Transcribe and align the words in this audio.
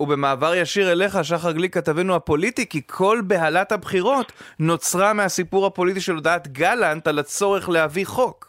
ובמעבר 0.00 0.54
ישיר 0.54 0.92
אליך, 0.92 1.18
שחר 1.22 1.52
גליק, 1.52 1.74
כתבנו 1.74 2.14
הפוליטי, 2.14 2.66
כי 2.66 2.82
כל 2.86 3.20
בהלת 3.26 3.72
הבחירות 3.72 4.32
נוצרה 4.58 5.12
מהסיפור 5.12 5.66
הפוליטי 5.66 6.00
של 6.00 6.14
הודעת 6.14 6.48
גלנט 6.48 7.06
על 7.06 7.18
הצורך 7.18 7.68
להביא 7.68 8.06
חוק. 8.06 8.47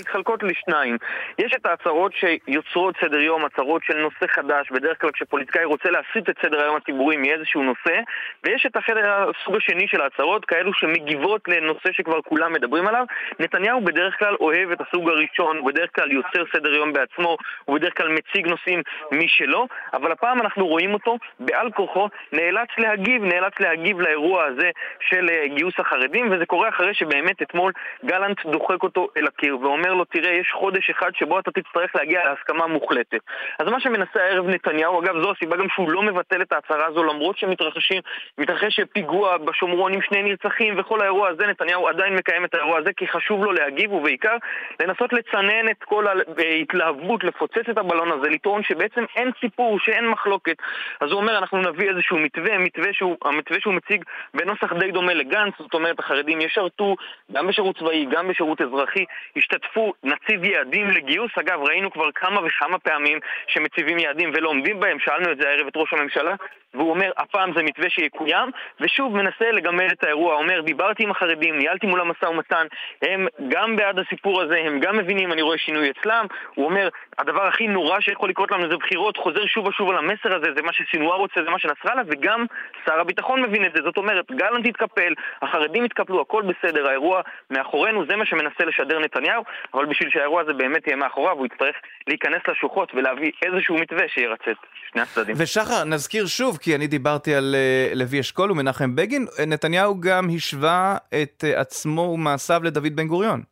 מתחלקות 0.00 0.42
לשניים. 0.42 0.96
יש 1.38 1.52
את 1.54 1.66
ההצהרות 1.66 2.12
שיוצרות 2.14 2.94
סדר 3.00 3.20
יום, 3.20 3.44
הצהרות 3.44 3.82
של 3.84 3.96
נושא 3.96 4.26
חדש, 4.26 4.70
בדרך 4.70 5.00
כלל 5.00 5.10
כשפוליטיקאי 5.10 5.64
רוצה 5.64 5.90
להסיט 5.90 6.30
את 6.30 6.36
סדר 6.42 6.62
היום 6.62 6.76
הציבורי 6.76 7.16
מאיזשהו 7.16 7.62
נושא, 7.62 8.00
ויש 8.44 8.66
את 8.66 8.76
החדר, 8.76 9.30
הסוג 9.30 9.56
השני 9.56 9.88
של 9.88 10.00
ההצהרות, 10.00 10.44
כאלו 10.44 10.74
שמגיבות 10.74 11.48
לנושא 11.48 11.92
שכבר 11.92 12.22
כולם 12.22 12.52
מדברים 12.52 12.86
עליו. 12.86 13.04
נתניהו 13.38 13.80
בדרך 13.80 14.18
כלל 14.18 14.34
אוהב 14.40 14.70
את 14.70 14.80
הסוג 14.80 15.08
הראשון, 15.08 15.56
הוא 15.58 15.66
בדרך 15.66 15.90
כלל 15.94 16.12
יוצר 16.12 16.44
סדר 16.56 16.74
יום 16.74 16.92
בעצמו, 16.92 17.36
הוא 17.64 17.78
בדרך 17.78 17.96
כלל 17.96 18.08
מציג 18.08 18.46
נושאים 18.46 18.82
משלו, 19.12 19.66
אבל 19.94 20.12
הפעם 20.12 20.40
אנחנו 20.40 20.66
רואים 20.66 20.94
אותו 20.94 21.18
בעל 21.40 21.70
כורחו 21.70 22.08
נאלץ 22.32 22.68
להגיב, 22.78 23.24
נאלץ 23.24 23.52
להגיב 23.60 24.00
לאירוע 24.00 24.44
הזה 24.44 24.70
של 25.00 25.28
אה, 25.30 25.48
גיוס 25.48 25.74
החרדים, 25.78 26.30
וזה 26.30 26.46
קורה 26.46 26.68
אחרי 26.68 26.94
שבאמת 26.94 27.42
אתמול 27.42 27.72
גלנט 28.04 28.46
דוחק 28.46 28.82
אותו 28.82 29.08
אל 29.16 29.26
הקיר 29.26 29.58
ואומר 29.60 29.87
אומר 29.88 29.98
לו, 29.98 30.04
תראה, 30.04 30.32
יש 30.34 30.52
חודש 30.52 30.90
אחד 30.90 31.10
שבו 31.14 31.38
אתה 31.38 31.50
תצטרך 31.50 31.96
להגיע 31.96 32.20
להסכמה 32.24 32.66
מוחלטת. 32.66 33.20
אז 33.58 33.68
מה 33.68 33.80
שמנסה 33.80 34.20
הערב 34.22 34.48
נתניהו, 34.48 35.00
אגב, 35.00 35.22
זו 35.22 35.30
הסיבה 35.30 35.56
גם 35.56 35.68
שהוא 35.68 35.90
לא 35.90 36.02
מבטל 36.02 36.42
את 36.42 36.52
ההצהרה 36.52 36.86
הזו, 36.86 37.04
למרות 37.04 37.38
שמתרחשים, 37.38 38.02
מתרחש 38.38 38.80
פיגוע 38.92 39.36
בשומרון 39.36 39.92
עם 39.92 40.02
שני 40.02 40.22
נרצחים 40.22 40.74
וכל 40.78 41.00
האירוע 41.00 41.28
הזה, 41.28 41.46
נתניהו 41.46 41.88
עדיין 41.88 42.14
מקיים 42.14 42.44
את 42.44 42.54
האירוע 42.54 42.78
הזה, 42.78 42.92
כי 42.92 43.08
חשוב 43.08 43.44
לו 43.44 43.52
להגיב, 43.52 43.92
ובעיקר 43.92 44.36
לנסות 44.80 45.12
לצנן 45.12 45.68
את 45.70 45.84
כל 45.84 46.04
ההתלהבות, 46.06 47.24
לפוצץ 47.24 47.68
את 47.70 47.78
הבלון 47.78 48.12
הזה, 48.12 48.28
לטעון 48.28 48.62
שבעצם 48.62 49.04
אין 49.16 49.30
סיפור, 49.40 49.78
שאין 49.78 50.08
מחלוקת. 50.08 50.56
אז 51.00 51.10
הוא 51.10 51.20
אומר, 51.20 51.38
אנחנו 51.38 51.58
נביא 51.58 51.90
איזשהו 51.90 52.18
מתווה, 52.18 52.58
מתווה 52.58 52.88
שהוא, 52.92 53.16
המתווה 53.24 53.60
שהוא 53.60 53.74
מציג 53.74 54.04
בנוסח 54.34 54.72
די 54.72 54.90
דומה 54.90 55.14
לגנץ, 55.14 55.54
זאת 55.58 55.74
אומרת, 55.74 55.98
החרדים 55.98 56.40
ישרתו 56.40 56.96
גם 57.32 57.46
בשירות 57.46 57.78
צבאי, 57.78 58.06
גם 58.10 58.28
בשירות 58.28 58.60
אזרחי, 58.60 59.04
ישתתפו 59.36 59.77
יצטרפו, 59.78 59.92
נציב 60.04 60.44
יעדים 60.44 60.90
לגיוס. 60.90 61.30
אגב, 61.38 61.60
ראינו 61.62 61.90
כבר 61.90 62.10
כמה 62.14 62.40
וכמה 62.44 62.78
פעמים 62.78 63.18
שמציבים 63.46 63.98
יעדים 63.98 64.30
ולא 64.34 64.48
עומדים 64.48 64.80
בהם, 64.80 64.98
שאלנו 65.00 65.32
את 65.32 65.38
זה 65.40 65.48
הערב 65.48 65.66
את 65.66 65.76
ראש 65.76 65.92
הממשלה, 65.92 66.34
והוא 66.74 66.90
אומר, 66.90 67.10
הפעם 67.16 67.52
זה 67.56 67.62
מתווה 67.62 67.90
שיקוים, 67.90 68.50
ושוב 68.80 69.16
מנסה 69.16 69.50
לגמד 69.52 69.88
את 69.92 70.04
האירוע. 70.04 70.34
אומר, 70.34 70.60
דיברתי 70.60 71.02
עם 71.02 71.10
החרדים, 71.10 71.58
ניהלתי 71.58 71.86
מול 71.86 72.00
המשא 72.00 72.24
ומתן, 72.24 72.66
הם 73.02 73.26
גם 73.48 73.76
בעד 73.76 73.98
הסיפור 73.98 74.42
הזה, 74.42 74.58
הם 74.58 74.80
גם 74.80 74.96
מבינים, 74.96 75.32
אני 75.32 75.42
רואה 75.42 75.58
שינוי 75.58 75.90
אצלם. 75.90 76.26
הוא 76.54 76.64
אומר, 76.64 76.88
הדבר 77.18 77.46
הכי 77.46 77.68
נורא 77.68 78.00
שיכול 78.00 78.28
לקרות 78.28 78.50
לנו 78.50 78.70
זה 78.70 78.76
בחירות, 78.76 79.16
חוזר 79.16 79.46
שוב 79.46 79.66
ושוב 79.66 79.90
על 79.90 79.98
המסר 79.98 80.36
הזה, 80.36 80.46
זה 80.56 80.62
מה 80.62 80.72
שסינואר 80.72 81.16
רוצה, 81.16 81.40
זה 81.44 81.50
מה 81.50 81.58
שנסראללה, 81.58 82.02
וגם 82.06 82.46
שר 82.86 83.00
הביטחון 83.00 83.42
מבין 83.42 83.64
את 83.64 83.72
זה. 83.74 83.82
זאת 83.82 83.96
אומרת, 83.96 84.32
גלנט 84.32 84.66
התקפל, 84.66 85.12
החרדים 85.42 85.84
התקפלו, 85.84 86.20
הכל 86.20 86.42
בסדר, 86.42 86.88
האירוע 86.88 87.20
מאחורינו, 87.50 88.04
זה 88.08 88.16
מה 88.16 88.26
שמנסה 88.26 88.64
לשדר 88.64 88.98
נתניהו, 88.98 89.44
אבל 89.74 89.86
בשביל 89.86 90.10
שהאירוע 90.10 90.42
הזה 90.42 90.52
באמת 90.52 90.86
יהיה 90.86 90.96
מאחוריו, 90.96 91.36
הוא 91.36 91.46
יצטרך 91.46 91.76
להיכנס 92.08 92.42
לשוחות 92.48 92.92
ולהביא 92.94 93.30
איזשהו 93.44 93.76
מתווה 93.76 94.08
שירצה 94.08 94.50
את 94.50 94.56
שני 94.92 95.02
הצדדים. 95.02 95.34
ושחר, 95.38 95.84
נזכיר 95.84 96.26
שוב, 96.26 96.56
כי 96.56 96.74
אני 96.74 96.86
דיברתי 96.86 97.34
על 97.34 97.54
uh, 97.54 97.94
לוי 97.94 98.20
אשכול 98.20 98.50
ומנחם 98.50 98.96
בגין, 98.96 99.26
נתניהו 99.46 100.00
גם 100.00 100.28
השווה 100.36 100.96
את 101.22 101.44
uh, 101.44 101.60
עצמו 101.60 102.00
ומעשיו 102.02 102.60
לדוד 102.64 102.96
בן 102.96 103.06
גוריון. 103.06 103.42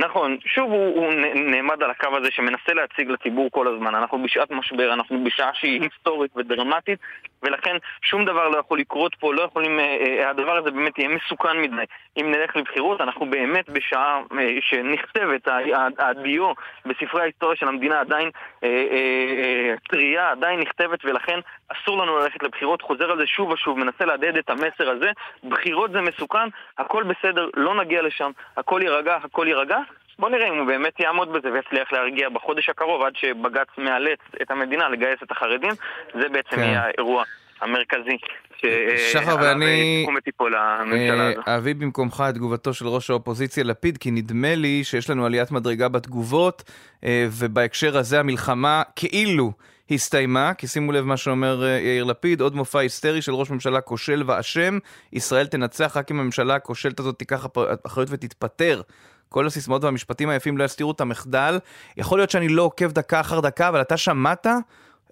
נכון, 0.00 0.36
שוב 0.44 0.70
הוא, 0.70 0.96
הוא 0.96 1.12
נעמד 1.34 1.82
על 1.82 1.90
הקו 1.90 2.16
הזה 2.16 2.30
שמנסה 2.30 2.74
להציג 2.74 3.10
לציבור 3.10 3.50
כל 3.50 3.74
הזמן. 3.74 3.94
אנחנו 3.94 4.22
בשעת 4.22 4.50
משבר, 4.50 4.92
אנחנו 4.92 5.24
בשעה 5.24 5.50
שהיא 5.54 5.82
היסטורית 5.82 6.36
ודרמטית, 6.36 6.98
ולכן 7.42 7.76
שום 8.02 8.24
דבר 8.24 8.48
לא 8.48 8.58
יכול 8.58 8.78
לקרות 8.78 9.14
פה, 9.14 9.34
לא 9.34 9.42
יכולים, 9.42 9.80
אה, 9.80 9.84
אה, 9.84 10.30
הדבר 10.30 10.56
הזה 10.56 10.70
באמת 10.70 10.98
יהיה 10.98 11.08
מסוכן 11.08 11.60
מדי. 11.62 11.84
אם 12.16 12.30
נלך 12.30 12.56
לבחירות, 12.56 13.00
אנחנו 13.00 13.30
באמת 13.30 13.70
בשעה 13.70 14.20
אה, 14.38 14.56
שנכתבת, 14.60 15.48
הדיו 15.98 16.52
בספרי 16.86 17.22
ההיסטוריה 17.22 17.56
של 17.56 17.68
המדינה 17.68 18.00
עדיין 18.00 18.30
טריה, 19.90 20.30
עדיין 20.30 20.60
נכתבת, 20.60 21.04
ולכן 21.04 21.40
אסור 21.68 21.98
לנו 21.98 22.18
ללכת 22.18 22.42
לבחירות. 22.42 22.82
חוזר 22.82 23.10
על 23.10 23.18
זה 23.18 23.26
שוב 23.26 23.50
ושוב, 23.50 23.78
מנסה 23.78 24.04
להדהד 24.04 24.36
את 24.36 24.50
המסר 24.50 24.90
הזה. 24.90 25.10
בחירות 25.48 25.92
זה 25.92 26.00
מסוכן, 26.00 26.48
הכל 26.78 27.02
בסדר, 27.02 27.48
לא 27.56 27.74
נגיע 27.74 28.02
לשם, 28.02 28.30
הכל 28.56 28.80
יירגע, 28.82 29.16
הכל 29.24 29.46
יירגע. 29.48 29.78
בוא 30.20 30.28
נראה 30.28 30.48
אם 30.48 30.58
הוא 30.58 30.66
באמת 30.66 31.00
יעמוד 31.00 31.32
בזה 31.32 31.52
ויצליח 31.52 31.92
להרגיע 31.92 32.28
בחודש 32.28 32.68
הקרוב 32.68 33.02
עד 33.02 33.12
שבג"ץ 33.16 33.68
מאלץ 33.78 34.18
את 34.42 34.50
המדינה 34.50 34.88
לגייס 34.88 35.22
את 35.22 35.30
החרדים. 35.30 35.72
זה 36.14 36.28
בעצם 36.28 36.56
כן. 36.56 36.58
יהיה 36.58 36.82
האירוע 36.84 37.24
המרכזי. 37.60 38.18
שחר 39.12 39.36
ואני 39.40 40.06
אה, 41.46 41.56
אביא 41.56 41.74
במקומך 41.74 42.24
את 42.28 42.34
תגובתו 42.34 42.74
של 42.74 42.88
ראש 42.88 43.10
האופוזיציה 43.10 43.64
לפיד, 43.64 43.98
כי 43.98 44.10
נדמה 44.10 44.54
לי 44.54 44.84
שיש 44.84 45.10
לנו 45.10 45.26
עליית 45.26 45.50
מדרגה 45.50 45.88
בתגובות, 45.88 46.62
אה, 47.04 47.26
ובהקשר 47.30 47.98
הזה 47.98 48.20
המלחמה 48.20 48.82
כאילו 48.96 49.52
הסתיימה, 49.90 50.54
כי 50.54 50.66
שימו 50.66 50.92
לב 50.92 51.04
מה 51.04 51.16
שאומר 51.16 51.64
אה, 51.64 51.68
יאיר 51.68 52.04
לפיד, 52.04 52.40
עוד 52.40 52.54
מופע 52.54 52.78
היסטרי 52.78 53.22
של 53.22 53.32
ראש 53.32 53.50
ממשלה 53.50 53.80
כושל 53.80 54.22
ואשם, 54.26 54.78
ישראל 55.12 55.46
תנצח 55.46 55.96
רק 55.96 56.10
אם 56.10 56.20
הממשלה 56.20 56.54
הכושלת 56.54 57.00
הזאת 57.00 57.18
תיקח 57.18 57.46
אחריות 57.86 58.08
ותתפטר. 58.12 58.80
כל 59.32 59.46
הסיסמאות 59.46 59.84
והמשפטים 59.84 60.28
היפים 60.28 60.58
לא 60.58 60.64
יסתירו 60.64 60.90
את 60.90 61.00
המחדל. 61.00 61.58
יכול 61.96 62.18
להיות 62.18 62.30
שאני 62.30 62.48
לא 62.48 62.62
עוקב 62.62 62.92
דקה 62.92 63.20
אחר 63.20 63.40
דקה, 63.40 63.68
אבל 63.68 63.80
אתה 63.80 63.96
שמעת 63.96 64.46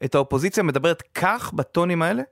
את 0.05 0.15
האופוזיציה 0.15 0.63
מדברת 0.63 1.03
כך, 1.15 1.53
בטונים 1.53 2.03
האלה? 2.03 2.23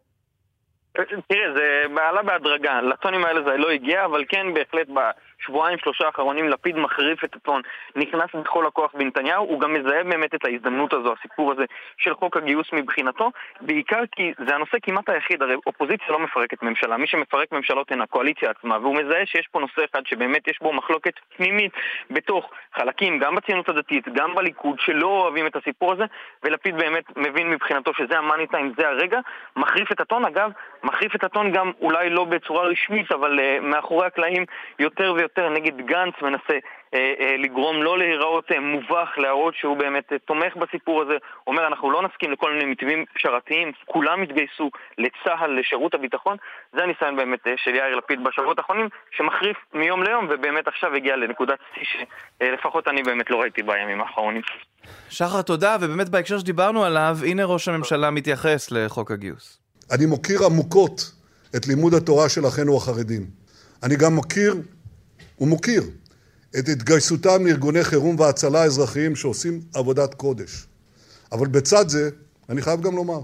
תראה, 1.29 1.55
זה 1.57 2.01
עלה 2.09 2.23
בהדרגה. 2.23 2.81
לטונים 2.81 3.25
האלה 3.25 3.43
זה 3.43 3.57
לא 3.57 3.71
הגיע, 3.71 4.05
אבל 4.05 4.25
כן, 4.29 4.47
בהחלט 4.55 4.89
בשבועיים 5.41 5.79
שלושה 5.79 6.07
האחרונים 6.07 6.49
לפיד 6.49 6.77
מחריף 6.77 7.25
את 7.25 7.37
הטון, 7.37 7.63
נכנס 7.97 8.31
בכל 8.35 8.67
הכוח 8.67 8.95
בנתניהו, 8.95 9.45
הוא 9.45 9.61
גם 9.61 9.75
מזהה 9.75 10.05
באמת 10.05 10.35
את 10.35 10.45
ההזדמנות 10.45 10.93
הזו, 10.93 11.15
הסיפור 11.19 11.53
הזה 11.53 11.65
של 11.99 12.15
חוק 12.15 12.37
הגיוס 12.37 12.67
מבחינתו, 12.73 13.31
בעיקר 13.61 14.03
כי 14.13 14.33
זה 14.47 14.55
הנושא 14.55 14.77
כמעט 14.83 15.09
היחיד, 15.09 15.43
הרי 15.43 15.55
אופוזיציה 15.67 16.07
לא 16.09 16.19
מפרקת 16.19 16.63
ממשלה, 16.63 16.97
מי 16.97 17.07
שמפרק 17.07 17.53
ממשלות 17.53 17.93
הן 17.93 18.01
הקואליציה 18.01 18.51
עצמה, 18.51 18.79
והוא 18.79 18.97
מזהה 18.97 19.27
שיש 19.27 19.49
פה 19.53 19.61
נושא 19.61 19.85
אחד 19.91 20.07
שבאמת 20.07 20.49
יש 20.49 20.59
בו 20.63 20.73
מחלוקת 20.73 21.15
פנימית 21.37 21.73
בתוך 22.11 22.51
חלקים, 22.75 23.19
גם 23.19 23.35
בציונות 23.35 23.69
הדתית, 23.69 24.09
גם 24.09 24.35
בליכוד, 24.35 24.81
שלא 24.81 25.07
אוהבים 25.07 25.47
את 25.47 25.57
הסיפור 25.57 25.93
הזה, 25.93 26.05
ולפיד 26.43 26.77
באמת 26.77 27.05
מבין 27.17 27.51
מבחינתו 27.51 27.95
שזה 27.95 28.19
המאני 28.19 28.47
טיים, 28.47 28.73
זה 28.79 28.89
הרגע, 28.89 29.21
מחריף 29.57 29.93
את 29.93 30.01
הטון, 30.01 30.25
אגב, 30.25 30.51
מחריף 30.83 31.15
את 31.15 31.25
הטון 31.25 31.53
גם 31.53 31.71
אולי 31.81 32.11
לא 32.11 32.25
בצורה 32.25 32.65
רשמית, 32.65 33.13
אבל 33.13 33.39
uh, 33.39 33.61
מאחורי 33.61 34.07
הקלעים 34.07 34.45
יותר 34.79 35.13
ויותר 35.17 35.26
נגד 35.57 35.77
גנץ 35.87 36.15
מנסה 36.23 36.59
uh, 36.59 36.97
uh, 36.97 37.23
לגרום 37.39 37.83
לא 37.83 37.99
להיראות 37.99 38.51
uh, 38.51 38.59
מובך, 38.61 39.09
להראות 39.17 39.55
שהוא 39.55 39.77
באמת 39.77 40.13
uh, 40.13 40.17
תומך 40.25 40.57
בסיפור 40.57 41.03
הזה. 41.03 41.17
אומר, 41.47 41.67
אנחנו 41.67 41.91
לא 41.91 42.03
נסכים 42.03 42.33
לכל 42.33 42.53
מיני 42.53 42.65
מתווים 42.65 43.05
פשרתיים, 43.15 43.73
כולם 43.85 44.23
יתגייסו 44.23 44.71
לצה"ל, 44.99 45.61
לשירות 45.61 45.95
הביטחון. 45.95 46.37
זה 46.73 46.83
הניסיון 46.83 47.17
באמת 47.17 47.47
uh, 47.47 47.51
של 47.57 47.75
יאיר 47.75 47.97
לפיד 47.97 48.25
בשבועות 48.25 48.59
האחרונים, 48.59 48.89
שמחריף 49.17 49.57
מיום 49.75 50.03
ליום, 50.03 50.27
ובאמת 50.31 50.69
עכשיו 50.69 50.95
הגיע 50.95 51.17
לנקודת 51.17 51.59
שיא 51.75 52.07
שלפחות 52.43 52.89
אני 52.89 53.03
באמת 53.03 53.31
לא 53.31 53.37
ראיתי 53.41 53.63
בימים 53.63 54.01
האחרונים. 54.01 54.43
שחר, 55.09 55.43
תודה, 55.43 55.77
ובאמת 55.81 56.09
בהקשר 56.09 56.39
שדיברנו 56.39 56.85
עליו, 56.85 57.17
הנה 57.27 57.45
ראש 57.45 57.69
הממשלה 57.69 58.11
מתייחס 58.11 58.71
לחוק 58.71 59.11
הגיוס. 59.11 59.61
אני 59.93 60.07
מוקיר 60.07 60.39
עמוקות 60.47 61.01
את 61.57 61.67
לימוד 61.67 61.95
התורה 61.95 62.29
של 62.29 62.47
אחינו 62.47 62.77
החרדים. 62.77 63.23
אני 63.83 63.97
גם 63.97 64.17
מכיר 64.17 64.55
ומוקיר 65.41 65.91
את 66.59 66.69
התגייסותם 66.69 67.47
לארגוני 67.47 67.85
חירום 67.85 68.21
והצלה 68.21 68.65
אזרחיים 68.65 69.17
שעושים 69.17 69.61
עבודת 69.75 70.15
קודש. 70.15 70.67
אבל 71.33 71.47
בצד 71.47 71.89
זה, 71.89 72.11
אני 72.49 72.63
חייב 72.63 72.81
גם 72.81 72.97
לומר, 72.97 73.21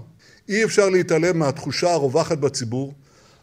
אי 0.49 0.63
אפשר 0.63 0.89
להתעלם 0.89 1.39
מהתחושה 1.39 1.91
הרווחת 1.91 2.37
בציבור 2.37 2.93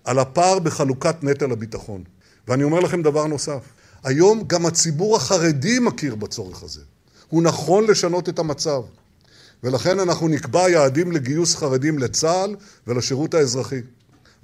על 0.05 0.19
הפער 0.19 0.59
בחלוקת 0.59 1.25
נטל 1.25 1.53
הביטחון. 1.53 2.05
ואני 2.49 2.63
אומר 2.63 2.81
לכם 2.81 3.03
דבר 3.03 3.27
נוסף, 3.27 3.61
היום 4.05 4.45
גם 4.47 4.67
הציבור 4.67 5.17
החרדי 5.17 5.79
מכיר 5.79 6.15
בצורך 6.15 6.63
הזה. 6.63 6.81
הוא 7.29 7.43
נכון 7.43 7.85
לשנות 7.87 8.29
את 8.29 8.39
המצב. 8.39 8.83
ולכן 9.65 9.99
אנחנו 10.01 10.29
נקבע 10.29 10.71
יעדים 10.71 11.13
לגיוס 11.13 11.57
חרדים 11.57 11.99
לצה"ל 11.99 12.57
ולשירות 12.87 13.35
האזרחי. 13.35 13.81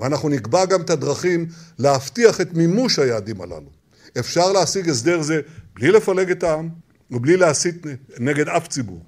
ואנחנו 0.01 0.29
נקבע 0.29 0.65
גם 0.65 0.81
את 0.81 0.91
הדרכים 0.91 1.47
להבטיח 1.79 2.41
את 2.41 2.55
מימוש 2.55 2.99
היעדים 2.99 3.41
הללו. 3.41 3.71
אפשר 4.19 4.53
להשיג 4.53 4.89
הסדר 4.89 5.23
זה 5.23 5.41
בלי 5.75 5.91
לפלג 5.91 6.31
את 6.31 6.43
העם 6.43 6.69
ובלי 7.11 7.37
להסית 7.37 7.87
נגד 8.19 8.49
אף 8.49 8.69
ציבור. 8.69 9.05